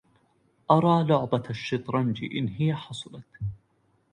[0.71, 3.25] أرى لعبة الشطرنج إن هي حصلت